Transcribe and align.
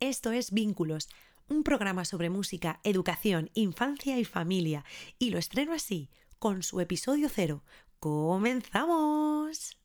Esto 0.00 0.30
es 0.30 0.50
Vínculos, 0.50 1.08
un 1.48 1.62
programa 1.62 2.04
sobre 2.04 2.28
música, 2.28 2.80
educación, 2.84 3.50
infancia 3.54 4.18
y 4.18 4.26
familia. 4.26 4.84
Y 5.18 5.30
lo 5.30 5.38
estreno 5.38 5.72
así, 5.72 6.10
con 6.38 6.62
su 6.62 6.80
episodio 6.80 7.30
cero. 7.34 7.64
¡Comenzamos! 7.98 9.78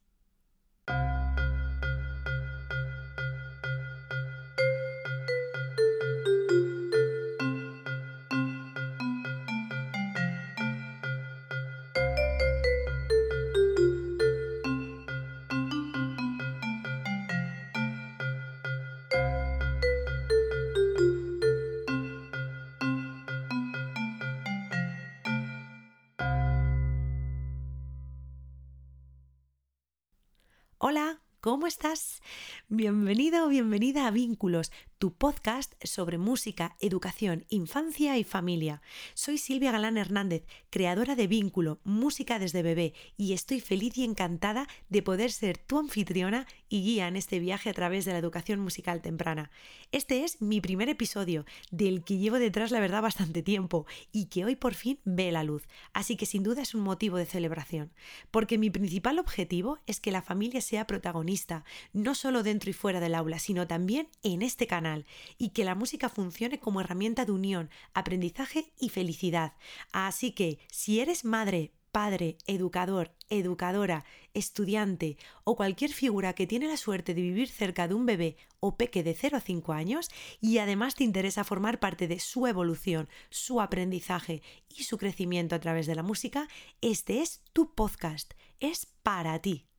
Hola, 30.83 31.21
¿cómo 31.41 31.67
estás? 31.67 32.23
Bienvenido 32.67 33.45
o 33.45 33.49
bienvenida 33.49 34.07
a 34.07 34.09
Vínculos, 34.09 34.71
tu 35.01 35.11
podcast 35.11 35.73
sobre 35.83 36.19
música, 36.19 36.75
educación, 36.79 37.43
infancia 37.49 38.19
y 38.19 38.23
familia. 38.23 38.83
Soy 39.15 39.39
Silvia 39.39 39.71
Galán 39.71 39.97
Hernández, 39.97 40.45
creadora 40.69 41.15
de 41.15 41.25
Vínculo, 41.25 41.79
Música 41.83 42.37
desde 42.37 42.61
bebé, 42.61 42.93
y 43.17 43.33
estoy 43.33 43.61
feliz 43.61 43.97
y 43.97 44.03
encantada 44.03 44.67
de 44.89 45.01
poder 45.01 45.31
ser 45.31 45.57
tu 45.57 45.79
anfitriona 45.79 46.45
y 46.69 46.83
guía 46.83 47.07
en 47.07 47.15
este 47.15 47.39
viaje 47.39 47.71
a 47.71 47.73
través 47.73 48.05
de 48.05 48.11
la 48.11 48.19
educación 48.19 48.59
musical 48.59 49.01
temprana. 49.01 49.49
Este 49.91 50.23
es 50.23 50.39
mi 50.39 50.61
primer 50.61 50.87
episodio, 50.87 51.45
del 51.71 52.03
que 52.03 52.19
llevo 52.19 52.37
detrás 52.37 52.69
la 52.69 52.79
verdad 52.79 53.01
bastante 53.01 53.41
tiempo 53.41 53.87
y 54.11 54.25
que 54.25 54.45
hoy 54.45 54.55
por 54.55 54.75
fin 54.75 54.99
ve 55.03 55.31
la 55.31 55.43
luz, 55.43 55.63
así 55.93 56.15
que 56.15 56.27
sin 56.27 56.43
duda 56.43 56.61
es 56.61 56.75
un 56.75 56.81
motivo 56.81 57.17
de 57.17 57.25
celebración, 57.25 57.91
porque 58.29 58.59
mi 58.59 58.69
principal 58.69 59.17
objetivo 59.17 59.79
es 59.87 59.99
que 59.99 60.11
la 60.11 60.21
familia 60.21 60.61
sea 60.61 60.85
protagonista, 60.85 61.65
no 61.91 62.13
solo 62.13 62.43
dentro 62.43 62.69
y 62.69 62.73
fuera 62.73 62.99
del 62.99 63.15
aula, 63.15 63.39
sino 63.39 63.65
también 63.65 64.07
en 64.21 64.43
este 64.43 64.67
canal 64.67 64.90
y 65.37 65.49
que 65.49 65.65
la 65.65 65.75
música 65.75 66.09
funcione 66.09 66.59
como 66.59 66.81
herramienta 66.81 67.25
de 67.25 67.31
unión, 67.31 67.69
aprendizaje 67.93 68.73
y 68.79 68.89
felicidad. 68.89 69.53
Así 69.91 70.31
que 70.31 70.59
si 70.69 70.99
eres 70.99 71.25
madre, 71.25 71.71
padre, 71.91 72.37
educador, 72.47 73.11
educadora, 73.29 74.05
estudiante 74.33 75.17
o 75.43 75.55
cualquier 75.55 75.91
figura 75.91 76.33
que 76.33 76.47
tiene 76.47 76.67
la 76.67 76.77
suerte 76.77 77.13
de 77.13 77.21
vivir 77.21 77.49
cerca 77.49 77.87
de 77.87 77.93
un 77.93 78.05
bebé 78.05 78.37
o 78.59 78.77
peque 78.77 79.03
de 79.03 79.13
0 79.13 79.37
a 79.37 79.41
5 79.41 79.73
años 79.73 80.09
y 80.39 80.57
además 80.59 80.95
te 80.95 81.03
interesa 81.03 81.43
formar 81.43 81.79
parte 81.79 82.07
de 82.07 82.19
su 82.19 82.47
evolución, 82.47 83.09
su 83.29 83.59
aprendizaje 83.61 84.41
y 84.69 84.83
su 84.83 84.97
crecimiento 84.97 85.55
a 85.55 85.59
través 85.59 85.85
de 85.87 85.95
la 85.95 86.03
música, 86.03 86.47
este 86.81 87.21
es 87.21 87.41
tu 87.53 87.73
podcast, 87.73 88.33
es 88.59 88.87
para 89.03 89.39
ti. 89.39 89.70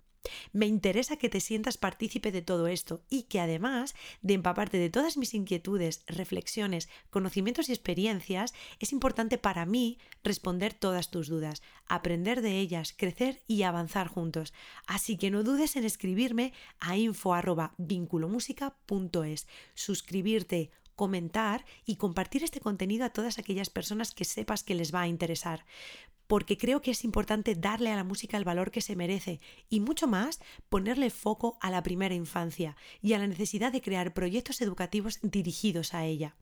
Me 0.53 0.65
interesa 0.65 1.17
que 1.17 1.29
te 1.29 1.39
sientas 1.39 1.77
partícipe 1.77 2.31
de 2.31 2.41
todo 2.41 2.67
esto 2.67 3.03
y 3.09 3.23
que 3.23 3.39
además 3.39 3.95
de 4.21 4.33
empaparte 4.33 4.77
de 4.77 4.89
todas 4.89 5.17
mis 5.17 5.33
inquietudes, 5.33 6.03
reflexiones, 6.07 6.89
conocimientos 7.09 7.69
y 7.69 7.73
experiencias, 7.73 8.53
es 8.79 8.91
importante 8.91 9.37
para 9.37 9.65
mí 9.65 9.99
responder 10.23 10.73
todas 10.73 11.11
tus 11.11 11.27
dudas, 11.27 11.61
aprender 11.87 12.41
de 12.41 12.59
ellas, 12.59 12.93
crecer 12.95 13.41
y 13.47 13.63
avanzar 13.63 14.07
juntos. 14.07 14.53
Así 14.85 15.17
que 15.17 15.31
no 15.31 15.43
dudes 15.43 15.75
en 15.75 15.85
escribirme 15.85 16.53
a 16.79 16.97
info@vinculomusica.es, 16.97 19.47
suscribirte 19.73 20.71
comentar 20.95 21.65
y 21.85 21.97
compartir 21.97 22.43
este 22.43 22.59
contenido 22.59 23.05
a 23.05 23.11
todas 23.11 23.37
aquellas 23.37 23.69
personas 23.69 24.15
que 24.15 24.25
sepas 24.25 24.63
que 24.63 24.73
les 24.73 24.91
va 24.93 25.01
a 25.01 25.07
interesar 25.07 25.63
porque 26.27 26.57
creo 26.57 26.81
que 26.81 26.91
es 26.91 27.03
importante 27.03 27.55
darle 27.55 27.91
a 27.91 27.95
la 27.95 28.03
música 28.03 28.37
el 28.37 28.43
valor 28.43 28.71
que 28.71 28.81
se 28.81 28.95
merece 28.95 29.39
y 29.69 29.79
mucho 29.79 30.07
más 30.07 30.39
ponerle 30.69 31.09
foco 31.09 31.57
a 31.61 31.71
la 31.71 31.83
primera 31.83 32.15
infancia 32.15 32.75
y 33.01 33.13
a 33.13 33.19
la 33.19 33.27
necesidad 33.27 33.71
de 33.71 33.81
crear 33.81 34.13
proyectos 34.13 34.61
educativos 34.61 35.19
dirigidos 35.21 35.93
a 35.93 36.05
ella. 36.05 36.35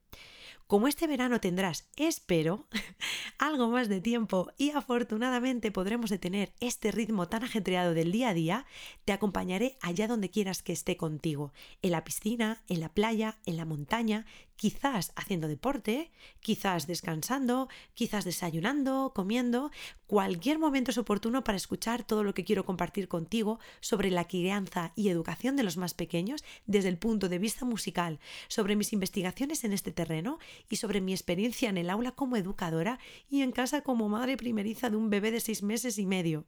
Como 0.67 0.87
este 0.87 1.05
verano 1.05 1.39
tendrás, 1.39 1.87
espero, 1.95 2.65
algo 3.37 3.69
más 3.69 3.87
de 3.87 4.01
tiempo 4.01 4.51
y 4.57 4.71
afortunadamente 4.71 5.71
podremos 5.71 6.09
detener 6.09 6.53
este 6.59 6.91
ritmo 6.91 7.27
tan 7.27 7.43
ajetreado 7.43 7.93
del 7.93 8.11
día 8.11 8.29
a 8.29 8.33
día, 8.33 8.65
te 9.05 9.13
acompañaré 9.13 9.77
allá 9.79 10.07
donde 10.07 10.31
quieras 10.31 10.63
que 10.63 10.73
esté 10.73 10.97
contigo, 10.97 11.53
en 11.83 11.91
la 11.91 12.03
piscina, 12.03 12.63
en 12.67 12.79
la 12.79 12.89
playa, 12.89 13.37
en 13.45 13.57
la 13.57 13.65
montaña, 13.65 14.25
quizás 14.55 15.11
haciendo 15.15 15.47
deporte, 15.47 16.11
quizás 16.39 16.87
descansando, 16.87 17.67
quizás 17.93 18.25
desayunando, 18.25 19.11
comiendo, 19.13 19.71
cualquier 20.07 20.59
momento 20.59 20.91
es 20.91 20.97
oportuno 20.97 21.43
para 21.43 21.57
escuchar 21.57 22.03
todo 22.03 22.23
lo 22.23 22.33
que 22.33 22.43
quiero 22.45 22.65
compartir 22.65 23.07
contigo 23.07 23.59
sobre 23.79 24.11
la 24.11 24.27
crianza 24.27 24.93
y 24.95 25.09
educación 25.09 25.55
de 25.55 25.63
los 25.63 25.77
más 25.77 25.93
pequeños 25.93 26.43
desde 26.65 26.89
el 26.89 26.97
punto 26.97 27.29
de 27.29 27.39
vista 27.39 27.65
musical, 27.65 28.19
sobre 28.47 28.75
mis 28.75 28.93
investigaciones 28.93 29.63
en 29.63 29.73
este 29.73 29.91
terreno 29.91 30.39
y 30.69 30.77
sobre 30.77 31.01
mi 31.01 31.13
experiencia 31.13 31.69
en 31.69 31.77
el 31.77 31.89
aula 31.89 32.11
como 32.11 32.37
educadora 32.37 32.99
y 33.29 33.41
en 33.41 33.51
casa 33.51 33.81
como 33.81 34.09
madre 34.09 34.37
primeriza 34.37 34.89
de 34.89 34.97
un 34.97 35.09
bebé 35.09 35.31
de 35.31 35.41
seis 35.41 35.63
meses 35.63 35.97
y 35.97 36.05
medio. 36.05 36.45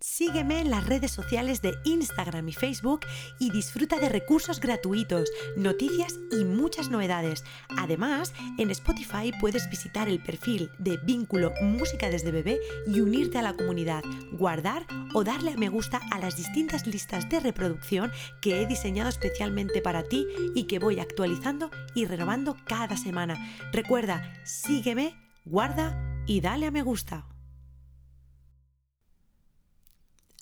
Sígueme 0.00 0.60
en 0.60 0.70
las 0.70 0.86
redes 0.86 1.10
sociales 1.10 1.60
de 1.60 1.74
Instagram 1.84 2.48
y 2.48 2.52
Facebook 2.54 3.00
y 3.38 3.50
disfruta 3.50 3.98
de 3.98 4.08
recursos 4.08 4.58
gratuitos, 4.58 5.28
noticias 5.56 6.18
y 6.32 6.44
muchas 6.44 6.88
novedades. 6.88 7.44
Además, 7.76 8.32
en 8.56 8.70
Spotify 8.70 9.30
puedes 9.38 9.68
visitar 9.68 10.08
el 10.08 10.22
perfil 10.22 10.70
de 10.78 10.96
Vínculo 10.96 11.52
Música 11.60 12.08
desde 12.08 12.30
Bebé 12.30 12.60
y 12.86 13.00
unirte 13.00 13.38
a 13.38 13.42
la 13.42 13.52
comunidad, 13.52 14.02
guardar 14.32 14.86
o 15.12 15.22
darle 15.22 15.52
a 15.52 15.56
me 15.56 15.68
gusta 15.68 16.00
a 16.10 16.18
las 16.18 16.34
distintas 16.34 16.86
listas 16.86 17.28
de 17.28 17.40
reproducción 17.40 18.10
que 18.40 18.62
he 18.62 18.66
diseñado 18.66 19.10
especialmente 19.10 19.82
para 19.82 20.04
ti 20.04 20.26
y 20.54 20.64
que 20.64 20.78
voy 20.78 20.98
actualizando 20.98 21.70
y 21.94 22.06
renovando 22.06 22.56
cada 22.64 22.96
semana. 22.96 23.36
Recuerda, 23.70 24.34
sígueme, 24.44 25.14
guarda 25.44 26.24
y 26.26 26.40
dale 26.40 26.66
a 26.66 26.70
me 26.70 26.82
gusta. 26.82 27.29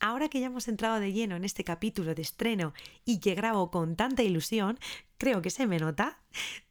Ahora 0.01 0.29
que 0.29 0.41
ya 0.41 0.47
hemos 0.47 0.69
entrado 0.69 1.01
de 1.01 1.13
lleno 1.13 1.37
en 1.37 1.45
este 1.45 1.65
capítulo 1.65 2.15
de 2.15 2.23
estreno 2.23 2.73
y 3.05 3.19
que 3.19 3.35
grabo 3.35 3.71
con 3.71 3.97
tanta 3.97 4.23
ilusión, 4.23 4.79
creo 5.17 5.43
que 5.43 5.51
se 5.51 5.67
me 5.67 5.79
nota, 5.79 6.21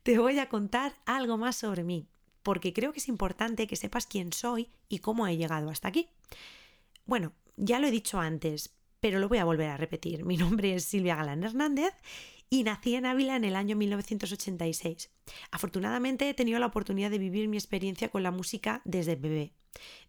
te 0.03 0.17
voy 0.17 0.39
a 0.39 0.49
contar 0.49 0.95
algo 1.05 1.37
más 1.37 1.57
sobre 1.57 1.83
mí, 1.83 2.07
porque 2.43 2.73
creo 2.73 2.93
que 2.93 2.99
es 2.99 3.09
importante 3.09 3.67
que 3.67 3.75
sepas 3.75 4.07
quién 4.07 4.31
soy 4.31 4.69
y 4.87 4.99
cómo 4.99 5.27
he 5.27 5.37
llegado 5.37 5.69
hasta 5.69 5.89
aquí. 5.89 6.07
Bueno, 7.05 7.33
ya 7.57 7.79
lo 7.79 7.87
he 7.87 7.91
dicho 7.91 8.19
antes, 8.19 8.73
pero 8.99 9.19
lo 9.19 9.27
voy 9.27 9.37
a 9.39 9.45
volver 9.45 9.69
a 9.69 9.77
repetir. 9.77 10.25
Mi 10.25 10.37
nombre 10.37 10.73
es 10.73 10.85
Silvia 10.85 11.15
Galán 11.15 11.43
Hernández 11.43 11.93
y 12.49 12.63
nací 12.63 12.95
en 12.95 13.05
Ávila 13.05 13.35
en 13.35 13.43
el 13.43 13.55
año 13.55 13.75
1986. 13.75 15.11
Afortunadamente 15.51 16.29
he 16.29 16.33
tenido 16.33 16.59
la 16.59 16.67
oportunidad 16.67 17.11
de 17.11 17.19
vivir 17.19 17.47
mi 17.47 17.57
experiencia 17.57 18.09
con 18.09 18.23
la 18.23 18.31
música 18.31 18.81
desde 18.85 19.15
bebé. 19.15 19.53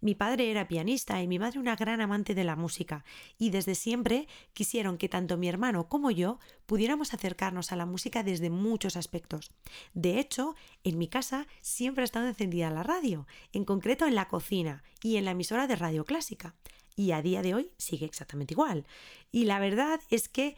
Mi 0.01 0.15
padre 0.15 0.51
era 0.51 0.69
pianista 0.69 1.23
y 1.23 1.29
mi 1.29 1.39
madre 1.39 1.59
una 1.59 1.77
gran 1.77 2.01
amante 2.01 2.35
de 2.35 2.45
la 2.45 2.57
música, 2.57 3.05
y 3.39 3.51
desde 3.51 3.75
siempre 3.75 4.29
quisieron 4.55 4.99
que 4.99 5.09
tanto 5.09 5.37
mi 5.37 5.49
hermano 5.49 5.89
como 5.89 6.11
yo 6.11 6.39
pudiéramos 6.67 7.15
acercarnos 7.15 7.73
a 7.73 7.77
la 7.77 7.87
música 7.87 8.23
desde 8.23 8.51
muchos 8.51 8.97
aspectos. 8.97 9.53
De 9.95 10.19
hecho, 10.19 10.55
en 10.85 10.99
mi 10.99 11.09
casa 11.09 11.47
siempre 11.61 12.03
ha 12.03 12.05
estado 12.05 12.29
encendida 12.29 12.71
la 12.71 12.83
radio, 12.83 13.27
en 13.53 13.65
concreto 13.65 14.07
en 14.07 14.15
la 14.15 14.29
cocina 14.29 14.83
y 15.03 15.17
en 15.17 15.25
la 15.25 15.33
emisora 15.33 15.67
de 15.67 15.77
radio 15.77 16.05
clásica. 16.05 16.55
Y 16.97 17.13
a 17.13 17.23
día 17.23 17.43
de 17.43 17.55
hoy 17.55 17.71
sigue 17.79 18.07
exactamente 18.07 18.55
igual. 18.55 18.85
Y 19.31 19.45
la 19.45 19.61
verdad 19.61 20.01
es 20.11 20.29
que 20.29 20.57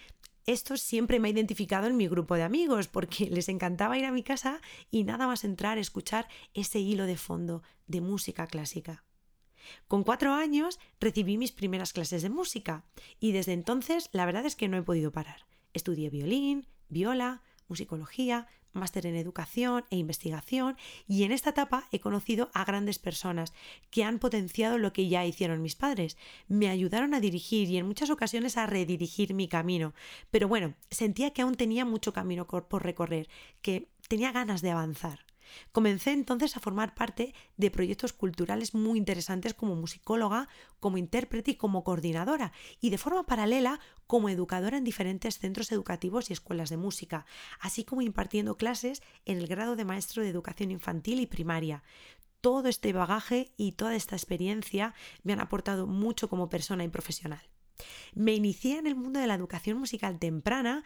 esto 0.53 0.77
siempre 0.77 1.21
me 1.21 1.29
ha 1.29 1.31
identificado 1.31 1.87
en 1.87 1.97
mi 1.97 2.09
grupo 2.09 2.35
de 2.35 2.43
amigos 2.43 2.89
porque 2.89 3.27
les 3.31 3.49
encantaba 3.49 3.99
ir 3.99 4.05
a 4.05 4.13
mi 4.13 4.23
casa 4.23 4.61
y 4.91 5.05
nada 5.05 5.27
más 5.27 5.45
entrar 5.45 5.79
a 5.79 5.81
escuchar 5.81 6.29
ese 6.55 6.81
hilo 6.81 7.07
de 7.07 7.17
fondo 7.17 7.63
de 7.87 8.01
música 8.01 8.47
clásica. 8.47 9.05
Con 9.87 10.03
cuatro 10.03 10.33
años 10.33 10.81
recibí 11.01 11.39
mis 11.39 11.53
primeras 11.53 11.93
clases 11.93 12.23
de 12.23 12.31
música 12.31 12.85
y 13.21 13.33
desde 13.33 13.53
entonces 13.53 14.09
la 14.13 14.27
verdad 14.27 14.47
es 14.47 14.57
que 14.57 14.69
no 14.69 14.77
he 14.77 14.83
podido 14.83 15.13
parar. 15.13 15.47
Estudié 15.73 16.11
violín, 16.11 16.67
viola, 16.89 17.43
musicología, 17.69 18.49
máster 18.73 19.07
en 19.07 19.17
educación 19.17 19.85
e 19.91 19.97
investigación 19.97 20.77
y 21.09 21.25
en 21.25 21.33
esta 21.33 21.51
etapa 21.51 21.85
he 21.93 22.01
conocido 22.01 22.51
a 22.55 22.65
grandes 22.65 22.99
personas 22.99 23.53
que 23.91 24.05
han 24.05 24.19
potenciado 24.19 24.79
lo 24.79 24.93
que 24.93 25.09
ya 25.09 25.25
hicieron 25.25 25.63
mis 25.63 25.77
padres. 25.77 26.17
Me 26.49 26.69
ayudaron 26.69 27.15
a 27.15 27.21
dirigir 27.21 27.69
y 27.69 27.77
en 27.77 27.87
muchas 27.87 28.11
ocasiones 28.11 28.57
a 28.57 28.67
redirigir 28.67 29.35
mi 29.35 29.49
camino. 29.49 29.95
Pero 30.31 30.49
bueno, 30.49 30.75
sentía 30.91 31.31
que 31.31 31.43
aún 31.43 31.55
tenía 31.55 31.85
mucho 31.85 32.13
camino 32.13 32.47
por 32.47 32.83
recorrer, 32.83 33.29
que 33.63 33.89
tenía 34.09 34.33
ganas 34.33 34.63
de 34.63 34.71
avanzar. 34.71 35.30
Comencé 35.73 36.13
entonces 36.13 36.57
a 36.57 36.61
formar 36.61 36.95
parte 36.95 37.35
de 37.57 37.71
proyectos 37.71 38.13
culturales 38.13 38.75
muy 38.75 38.99
interesantes 38.99 39.55
como 39.55 39.77
musicóloga, 39.77 40.49
como 40.79 40.99
intérprete 40.99 41.53
y 41.53 41.57
como 41.57 41.85
coordinadora, 41.85 42.53
y 42.81 42.91
de 42.91 42.99
forma 42.99 43.27
paralela 43.27 43.81
como 44.07 44.29
educadora 44.29 44.79
en 44.79 44.85
diferentes 44.85 45.39
centros 45.39 45.73
educativos 45.73 46.31
y 46.31 46.33
escuelas 46.33 46.71
de 46.71 46.77
música, 46.77 47.27
así 47.61 47.85
como 47.85 48.03
impartiendo 48.03 48.57
clases 48.57 49.03
en 49.25 49.39
el 49.39 49.47
grado 49.47 49.77
de 49.77 49.85
maestro 49.85 50.23
de 50.23 50.29
educación 50.29 50.71
infantil 50.71 51.21
y 51.21 51.27
primaria. 51.27 51.83
Todo 52.41 52.69
este 52.69 52.93
bagaje 52.93 53.53
y 53.57 53.73
toda 53.73 53.95
esta 53.95 54.17
experiencia 54.17 54.95
me 55.23 55.35
han 55.35 55.41
aportado 55.41 55.87
mucho 55.87 56.29
como 56.29 56.49
persona 56.49 56.85
y 56.85 56.89
profesional. 56.89 57.43
Me 58.15 58.35
inicié 58.35 58.79
en 58.79 58.87
el 58.87 58.97
mundo 58.97 59.21
de 59.21 59.27
la 59.27 59.35
educación 59.35 59.79
musical 59.79 60.19
temprana 60.19 60.85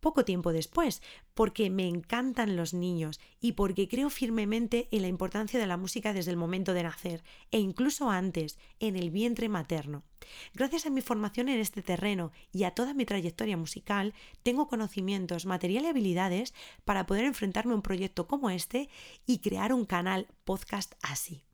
poco 0.00 0.24
tiempo 0.24 0.52
después, 0.52 1.02
porque 1.34 1.70
me 1.70 1.88
encantan 1.88 2.56
los 2.56 2.74
niños 2.74 3.20
y 3.40 3.52
porque 3.52 3.88
creo 3.88 4.10
firmemente 4.10 4.88
en 4.90 5.02
la 5.02 5.08
importancia 5.08 5.58
de 5.58 5.66
la 5.66 5.76
música 5.76 6.12
desde 6.12 6.30
el 6.30 6.36
momento 6.36 6.74
de 6.74 6.82
nacer 6.82 7.24
e 7.50 7.58
incluso 7.58 8.10
antes, 8.10 8.58
en 8.80 8.96
el 8.96 9.10
vientre 9.10 9.48
materno. 9.48 10.04
Gracias 10.54 10.86
a 10.86 10.90
mi 10.90 11.00
formación 11.00 11.48
en 11.48 11.60
este 11.60 11.82
terreno 11.82 12.32
y 12.52 12.64
a 12.64 12.72
toda 12.72 12.94
mi 12.94 13.04
trayectoria 13.04 13.56
musical, 13.56 14.14
tengo 14.42 14.68
conocimientos, 14.68 15.46
material 15.46 15.84
y 15.84 15.88
habilidades 15.88 16.54
para 16.84 17.06
poder 17.06 17.24
enfrentarme 17.24 17.72
a 17.72 17.76
un 17.76 17.82
proyecto 17.82 18.26
como 18.26 18.50
este 18.50 18.88
y 19.26 19.38
crear 19.38 19.72
un 19.72 19.84
canal 19.84 20.26
podcast 20.44 20.94
así. 21.02 21.47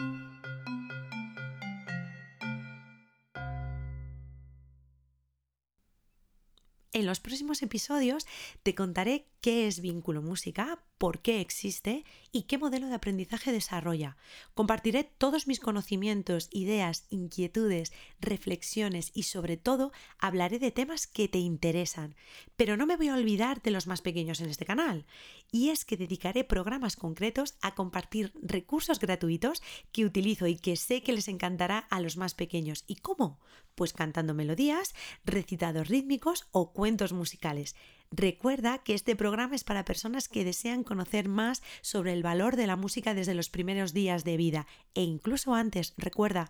En 6.97 7.05
los 7.05 7.19
próximos 7.19 7.61
episodios 7.61 8.25
te 8.63 8.73
contaré 8.73 9.27
qué 9.39 9.67
es 9.67 9.81
vínculo 9.81 10.23
música, 10.23 10.83
por 10.97 11.21
qué 11.21 11.41
existe 11.41 12.03
y 12.31 12.43
qué 12.43 12.57
modelo 12.57 12.87
de 12.87 12.95
aprendizaje 12.95 13.51
desarrolla. 13.51 14.17
Compartiré 14.53 15.03
todos 15.03 15.47
mis 15.47 15.59
conocimientos, 15.59 16.49
ideas, 16.51 17.05
inquietudes, 17.09 17.93
reflexiones 18.19 19.11
y 19.13 19.23
sobre 19.23 19.57
todo 19.57 19.91
hablaré 20.19 20.59
de 20.59 20.71
temas 20.71 21.07
que 21.07 21.27
te 21.27 21.39
interesan. 21.39 22.15
Pero 22.55 22.77
no 22.77 22.85
me 22.85 22.97
voy 22.97 23.09
a 23.09 23.15
olvidar 23.15 23.61
de 23.61 23.71
los 23.71 23.87
más 23.87 24.01
pequeños 24.01 24.41
en 24.41 24.49
este 24.49 24.65
canal. 24.65 25.05
Y 25.51 25.69
es 25.69 25.85
que 25.85 25.97
dedicaré 25.97 26.43
programas 26.43 26.95
concretos 26.95 27.55
a 27.61 27.75
compartir 27.75 28.33
recursos 28.41 28.99
gratuitos 28.99 29.61
que 29.91 30.05
utilizo 30.05 30.47
y 30.47 30.57
que 30.57 30.75
sé 30.75 31.01
que 31.03 31.13
les 31.13 31.27
encantará 31.27 31.79
a 31.79 31.99
los 31.99 32.17
más 32.17 32.33
pequeños. 32.33 32.83
¿Y 32.87 32.95
cómo? 32.95 33.39
Pues 33.75 33.93
cantando 33.93 34.33
melodías, 34.33 34.95
recitados 35.23 35.87
rítmicos 35.87 36.47
o 36.51 36.73
cuentos 36.73 37.13
musicales. 37.13 37.75
Recuerda 38.11 38.77
que 38.79 38.93
este 38.93 39.15
programa 39.15 39.55
es 39.55 39.63
para 39.63 39.83
personas 39.83 40.29
que 40.29 40.45
desean 40.45 40.83
conocer 40.83 41.27
más 41.27 41.61
sobre 41.81 42.13
el 42.13 42.23
valor 42.23 42.55
de 42.55 42.65
la 42.65 42.77
música 42.77 43.13
desde 43.13 43.33
los 43.33 43.49
primeros 43.49 43.93
días 43.93 44.23
de 44.23 44.37
vida 44.37 44.65
e 44.93 45.01
incluso 45.01 45.53
antes. 45.53 45.93
Recuerda, 45.97 46.49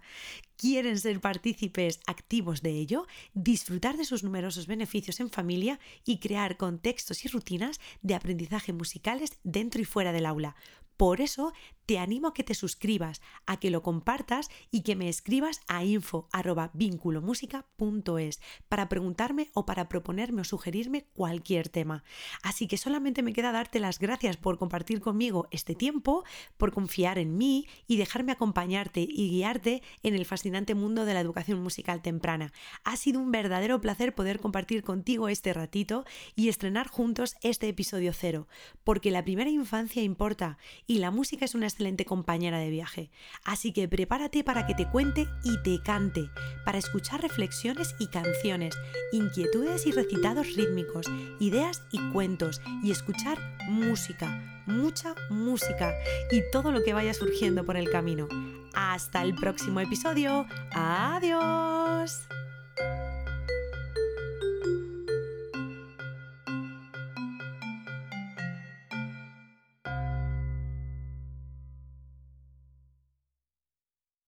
quieren 0.55 0.99
ser 0.99 1.19
partícipes 1.19 1.99
activos 2.05 2.61
de 2.61 2.71
ello, 2.71 3.07
disfrutar 3.33 3.97
de 3.97 4.05
sus 4.05 4.23
numerosos 4.23 4.67
beneficios 4.67 5.19
en 5.19 5.31
familia 5.31 5.79
y 6.05 6.19
crear 6.19 6.57
contextos 6.57 7.25
y 7.25 7.27
rutinas 7.27 7.79
de 8.01 8.13
aprendizaje 8.13 8.71
musicales 8.71 9.39
dentro 9.43 9.81
y 9.81 9.85
fuera 9.85 10.11
del 10.11 10.27
aula. 10.27 10.55
Por 10.95 11.21
eso 11.21 11.53
te 11.87 11.97
animo 11.97 12.27
a 12.27 12.33
que 12.33 12.43
te 12.43 12.53
suscribas, 12.53 13.21
a 13.45 13.57
que 13.59 13.71
lo 13.71 13.81
compartas 13.81 14.49
y 14.71 14.81
que 14.81 14.97
me 14.97 15.09
escribas 15.09 15.61
a 15.67 15.85
info@vinculomusica.es 15.85 18.41
para 18.67 18.89
preguntarme 18.89 19.49
o 19.53 19.65
para 19.65 19.87
proponerme 19.87 20.41
o 20.41 20.43
sugerirme 20.43 21.05
cualquier 21.13 21.69
tema. 21.69 22.03
Así 22.43 22.67
que 22.67 22.77
solamente 22.77 23.23
me 23.23 23.31
queda 23.31 23.53
darte 23.53 23.79
las 23.79 23.99
gracias 23.99 24.35
por 24.35 24.57
compartir 24.57 24.99
conmigo 24.99 25.47
este 25.49 25.75
tiempo, 25.75 26.25
por 26.57 26.73
confiar 26.73 27.19
en 27.19 27.37
mí 27.37 27.65
y 27.87 27.95
dejarme 27.95 28.33
acompañarte 28.33 29.07
y 29.09 29.29
guiarte 29.29 29.81
en 30.03 30.13
el 30.13 30.25
fascinante 30.25 30.75
mundo 30.75 31.05
de 31.05 31.13
la 31.13 31.21
educación 31.21 31.63
musical 31.63 32.01
temprana. 32.01 32.51
Ha 32.83 32.97
sido 32.97 33.21
un 33.21 33.31
verdadero 33.31 33.79
placer 33.79 34.13
poder 34.13 34.41
compartir 34.41 34.83
contigo 34.83 35.29
este 35.29 35.53
ratito 35.53 36.03
y 36.35 36.49
estrenar 36.49 36.89
juntos 36.89 37.37
este 37.43 37.69
episodio 37.69 38.11
cero, 38.11 38.49
porque 38.83 39.09
la 39.09 39.23
primera 39.23 39.49
infancia 39.49 40.03
importa 40.03 40.57
y 40.85 40.99
la 40.99 41.11
música 41.11 41.45
es 41.45 41.55
una 41.55 41.76
excelente 41.77 42.05
compañera 42.05 42.57
de 42.57 42.71
viaje. 42.71 43.11
Así 43.43 43.71
que 43.71 43.87
prepárate 43.87 44.43
para 44.43 44.65
que 44.65 44.73
te 44.73 44.89
cuente 44.89 45.27
y 45.43 45.61
te 45.61 45.79
cante, 45.83 46.31
para 46.65 46.79
escuchar 46.79 47.21
reflexiones 47.21 47.95
y 47.99 48.07
canciones, 48.07 48.75
inquietudes 49.11 49.85
y 49.85 49.91
recitados 49.91 50.55
rítmicos, 50.55 51.05
ideas 51.39 51.83
y 51.91 51.99
cuentos, 52.11 52.61
y 52.83 52.89
escuchar 52.89 53.37
música, 53.69 54.63
mucha 54.65 55.13
música 55.29 55.93
y 56.31 56.41
todo 56.51 56.71
lo 56.71 56.83
que 56.83 56.93
vaya 56.93 57.13
surgiendo 57.13 57.63
por 57.63 57.77
el 57.77 57.91
camino. 57.91 58.27
Hasta 58.73 59.21
el 59.21 59.35
próximo 59.35 59.79
episodio. 59.79 60.47
Adiós. 60.73 62.27